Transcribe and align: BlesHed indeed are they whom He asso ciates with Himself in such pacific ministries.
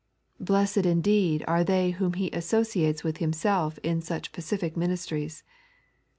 BlesHed 0.43 0.83
indeed 0.83 1.45
are 1.47 1.63
they 1.63 1.91
whom 1.91 2.13
He 2.13 2.33
asso 2.33 2.61
ciates 2.61 3.03
with 3.03 3.17
Himself 3.17 3.77
in 3.83 4.01
such 4.01 4.31
pacific 4.31 4.75
ministries. 4.75 5.43